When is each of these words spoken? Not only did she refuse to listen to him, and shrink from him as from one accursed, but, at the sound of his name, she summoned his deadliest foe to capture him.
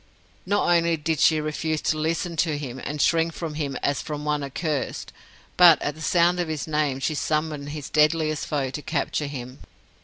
Not 0.47 0.67
only 0.67 0.97
did 0.97 1.19
she 1.19 1.39
refuse 1.39 1.79
to 1.83 1.97
listen 1.99 2.35
to 2.37 2.57
him, 2.57 2.79
and 2.83 2.99
shrink 2.99 3.33
from 3.33 3.53
him 3.53 3.75
as 3.83 4.01
from 4.01 4.25
one 4.25 4.41
accursed, 4.43 5.13
but, 5.57 5.79
at 5.79 5.93
the 5.93 6.01
sound 6.01 6.39
of 6.39 6.47
his 6.47 6.65
name, 6.65 6.99
she 6.99 7.13
summoned 7.13 7.69
his 7.69 7.87
deadliest 7.91 8.47
foe 8.47 8.71
to 8.71 8.81
capture 8.81 9.27
him. 9.27 9.59